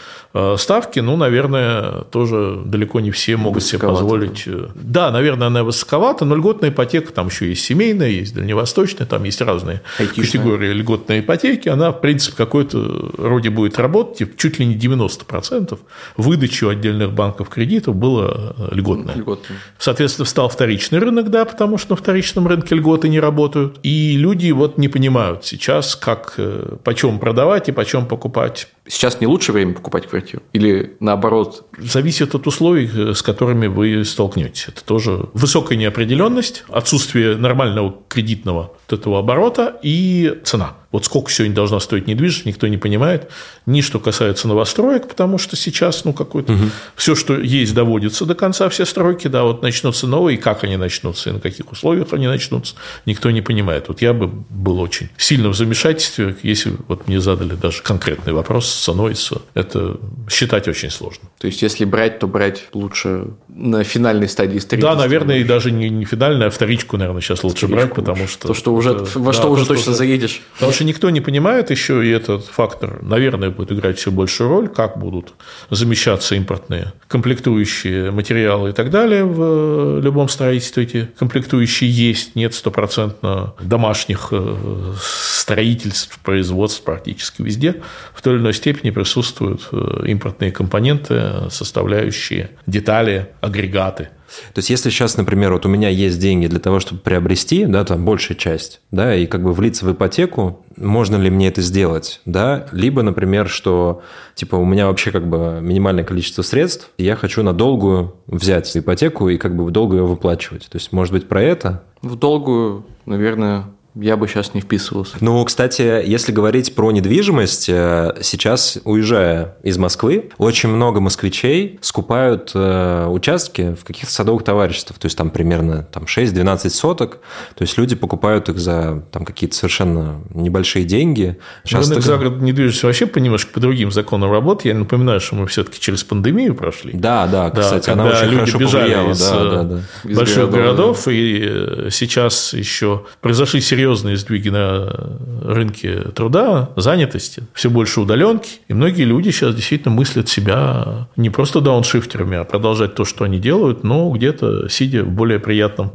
[0.58, 4.44] ставки, ну, наверное, тоже далеко не все могут себе позволить.
[4.48, 9.24] Э, да, наверное, она высоковата, но льготная ипотека, там еще есть семейная, есть дальневосточная, там
[9.24, 10.26] есть разные Айтишная.
[10.26, 11.70] категории льготной ипотеки.
[11.70, 15.80] Она, в принципе, какой-то роде будет работать, чуть ли не 90%
[16.18, 19.16] выдачи у отдельных банков кредитов было льготная.
[19.16, 19.58] Льготная.
[19.78, 23.80] Соответственно, встал вторичный рынок, да, потому что на вторичном рынке льготы не работают.
[23.84, 28.68] И люди вот не понимают сейчас, как, э, почем продавать и почем покупать.
[28.88, 30.25] Сейчас не лучшее время покупать квартиру?
[30.54, 31.66] Или наоборот?
[31.78, 34.68] Зависит от условий, э, с которыми вы столкнетесь.
[34.68, 40.76] Это тоже высокая неопределенность, отсутствие нормального кредитного вот этого оборота и цена.
[40.96, 43.30] Вот сколько сегодня должна стоить недвижимость, никто не понимает.
[43.66, 46.54] Ни что касается новостроек, потому что сейчас, ну, какой-то...
[46.54, 46.64] Угу.
[46.96, 50.78] Все, что есть, доводится до конца, все стройки, да, вот начнутся новые, и как они
[50.78, 53.90] начнутся, и на каких условиях они начнутся, никто не понимает.
[53.90, 58.68] Вот я бы был очень сильно в замешательстве, если вот мне задали даже конкретный вопрос
[58.68, 59.16] с ценой,
[59.54, 59.98] это
[60.30, 61.28] считать очень сложно.
[61.40, 64.96] То есть, если брать, то брать лучше на финальной стадии строительства?
[64.96, 67.76] Да, наверное, и даже не, не финальная, а вторичку, наверное, сейчас лучше вторичку.
[67.76, 68.48] брать, потому что...
[68.48, 70.42] То, что уже, во что да, уже то, точно что, заедешь.
[70.54, 74.68] Потому что никто не понимает еще, и этот фактор, наверное, будет играть все большую роль,
[74.68, 75.34] как будут
[75.70, 80.84] замещаться импортные комплектующие материалы и так далее в любом строительстве.
[80.84, 87.82] Эти комплектующие есть, нет стопроцентно домашних э, строительств, производств практически везде.
[88.14, 94.10] В той или иной степени присутствуют э, импортные компоненты, составляющие детали, агрегаты.
[94.54, 97.84] То есть, если сейчас, например, вот у меня есть деньги для того, чтобы приобрести, да,
[97.84, 102.22] там большая часть, да, и как бы влиться в ипотеку, можно ли мне это сделать,
[102.26, 104.02] да, либо, например, что,
[104.34, 108.76] типа, у меня вообще как бы минимальное количество средств, и я хочу на долгую взять
[108.76, 110.68] ипотеку и как бы в долгую ее выплачивать.
[110.70, 111.84] То есть, может быть, про это?
[112.02, 115.18] В долгую, наверное, я бы сейчас не вписывался.
[115.22, 122.52] Ну, кстати, если говорить про недвижимость, э, сейчас, уезжая из Москвы, очень много москвичей скупают
[122.54, 127.20] э, участки в каких-то садовых товариществах, то есть там примерно там, 6-12 соток,
[127.56, 131.38] то есть люди покупают их за там, какие-то совершенно небольшие деньги.
[131.64, 132.06] Сейчас Рынок так...
[132.06, 134.76] загородной недвижимости вообще по немножко по другим законам работает.
[134.76, 136.92] Я напоминаю, что мы все-таки через пандемию прошли.
[136.94, 139.12] Да, да, кстати, да, она очень люди хорошо бежали повлияла.
[139.12, 139.82] Из, да, да, да.
[140.04, 147.44] из больших городов, городов, и сейчас еще произошли серьезные серьезные сдвиги на рынке труда, занятости,
[147.54, 152.96] все больше удаленки, и многие люди сейчас действительно мыслят себя не просто дауншифтерами, а продолжать
[152.96, 155.92] то, что они делают, но где-то сидя в более приятном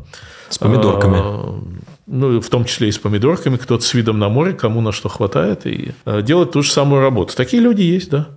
[0.51, 1.18] с помидорками.
[1.20, 1.61] А,
[2.07, 5.09] ну, в том числе и с помидорками, кто-то с видом на море, кому на что
[5.09, 7.34] хватает, и а, делать ту же самую работу.
[7.34, 8.28] Такие люди есть, да.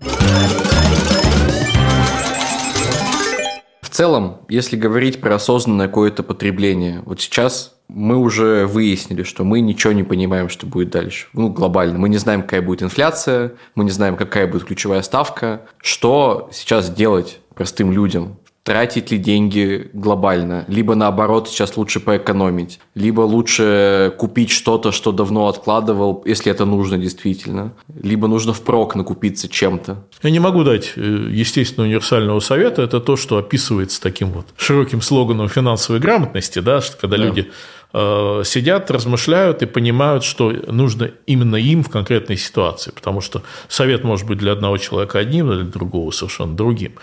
[3.82, 9.62] В целом, если говорить про осознанное какое-то потребление, вот сейчас мы уже выяснили, что мы
[9.62, 11.28] ничего не понимаем, что будет дальше.
[11.34, 12.00] Ну, глобально.
[12.00, 15.62] Мы не знаем, какая будет инфляция, мы не знаем, какая будет ключевая ставка.
[15.78, 18.38] Что сейчас делать простым людям?
[18.64, 25.48] тратить ли деньги глобально, либо наоборот сейчас лучше поэкономить, либо лучше купить что-то, что давно
[25.48, 30.06] откладывал, если это нужно действительно, либо нужно впрок накупиться чем-то.
[30.24, 32.82] Я не могу дать, э, естественно, универсального совета.
[32.82, 37.24] Это то, что описывается таким вот широким слоганом финансовой грамотности, да, что когда да.
[37.26, 37.52] люди
[37.94, 44.26] сидят, размышляют и понимают, что нужно именно им в конкретной ситуации, потому что совет может
[44.26, 46.94] быть для одного человека одним, а для другого совершенно другим.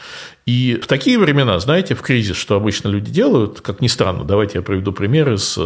[0.46, 4.58] И в такие времена, знаете, в кризис, что обычно люди делают, как ни странно, давайте
[4.58, 5.56] я приведу пример из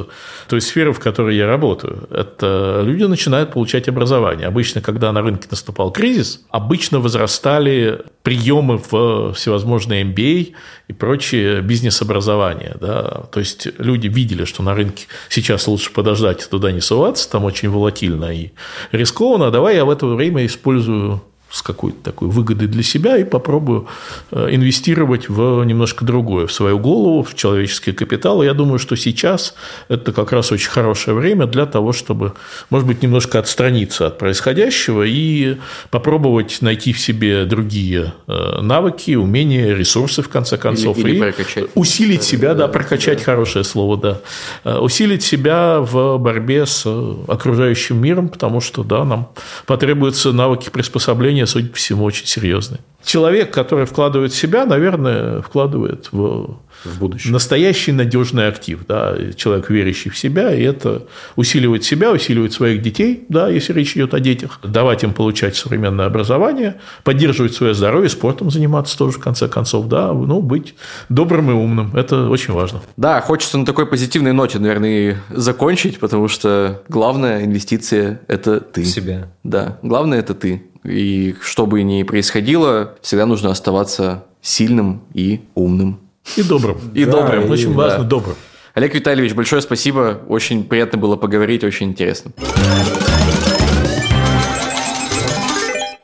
[0.46, 2.06] той сферы, в которой я работаю.
[2.10, 4.46] Это люди начинают получать образование.
[4.46, 10.52] Обычно, когда на рынке наступал кризис, обычно возрастали приемы в всевозможные MBA
[10.88, 12.76] и прочие бизнес-образования.
[12.80, 13.24] Да?
[13.32, 17.70] То есть люди видели, что на рынке сейчас лучше подождать туда не суваться, там очень
[17.70, 18.50] волатильно и
[18.92, 21.22] рискованно, а давай я в это время использую
[21.54, 23.86] с какой-то такой выгодой для себя и попробую
[24.32, 28.42] э, инвестировать в немножко другое, в свою голову, в человеческий капитал.
[28.42, 29.54] И я думаю, что сейчас
[29.88, 32.32] это как раз очень хорошее время для того, чтобы,
[32.70, 35.58] может быть, немножко отстраниться от происходящего и
[35.90, 40.98] попробовать найти в себе другие э, навыки, умения, ресурсы, в конце концов.
[40.98, 41.64] Или, или и прокачать.
[41.76, 43.24] усилить себя, да, прокачать да.
[43.24, 44.20] хорошее слово, да.
[44.64, 46.84] Э, усилить себя в борьбе с
[47.28, 49.28] окружающим миром, потому что, да, нам
[49.66, 52.80] потребуются навыки приспособления отношения, судя по всему, очень серьезные.
[53.04, 57.34] Человек, который вкладывает в себя, наверное, вкладывает в, в будущее.
[57.34, 58.80] настоящий надежный актив.
[58.88, 59.14] Да?
[59.36, 61.02] Человек, верящий в себя, и это
[61.36, 66.06] усиливает себя, усиливает своих детей, да, если речь идет о детях, давать им получать современное
[66.06, 70.74] образование, поддерживать свое здоровье, спортом заниматься тоже, в конце концов, да, ну, быть
[71.10, 71.94] добрым и умным.
[71.94, 72.80] Это очень важно.
[72.96, 78.82] Да, хочется на такой позитивной ноте, наверное, и закончить, потому что главная инвестиция– это ты.
[78.82, 79.28] В себя.
[79.42, 80.62] Да, главное– это ты.
[80.84, 86.00] И что бы ни происходило, всегда нужно оставаться сильным и умным.
[86.36, 86.78] И добрым.
[86.94, 87.50] И да, добрым.
[87.50, 88.04] Очень и, важно, да.
[88.04, 88.36] добрым.
[88.74, 90.20] Олег Витальевич, большое спасибо.
[90.28, 92.32] Очень приятно было поговорить, очень интересно.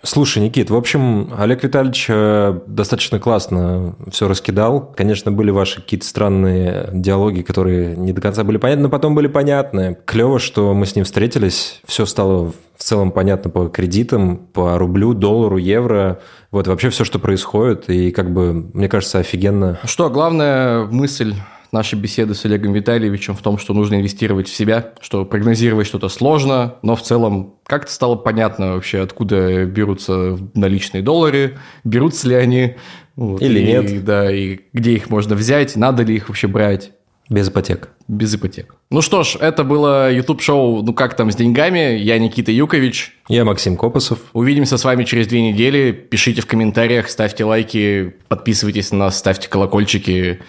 [0.02, 4.94] Слушай, Никит, в общем, Олег Витальевич э, достаточно классно все раскидал.
[4.96, 9.26] Конечно, были ваши какие-то странные диалоги, которые не до конца были понятны, но потом были
[9.26, 9.98] понятны.
[10.06, 11.82] Клево, что мы с ним встретились.
[11.84, 16.20] Все стало в целом понятно по кредитам, по рублю, доллару, евро.
[16.50, 17.90] Вот вообще все, что происходит.
[17.90, 19.78] И как бы, мне кажется, офигенно.
[19.84, 21.34] Что, главная мысль
[21.72, 26.08] нашей беседы с Олегом Витальевичем в том, что нужно инвестировать в себя, что прогнозировать что-то
[26.08, 32.76] сложно, но в целом как-то стало понятно вообще, откуда берутся наличные доллары, берутся ли они.
[33.16, 34.04] Вот, Или и, нет.
[34.04, 36.92] Да, и где их можно взять, надо ли их вообще брать.
[37.30, 37.90] Без ипотек.
[38.08, 38.74] Без ипотек.
[38.90, 41.96] Ну что ж, это было YouTube-шоу «Ну как там с деньгами?».
[41.96, 43.16] Я Никита Юкович.
[43.28, 44.18] Я Максим Копосов.
[44.32, 45.92] Увидимся с вами через две недели.
[45.92, 50.40] Пишите в комментариях, ставьте лайки, подписывайтесь на нас, ставьте колокольчики.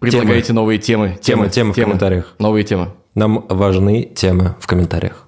[0.00, 0.60] Предлагайте темы.
[0.60, 1.18] новые темы.
[1.20, 2.34] Темы, темы, темы в комментариях.
[2.38, 2.88] Новые темы.
[3.14, 5.27] Нам важны темы в комментариях.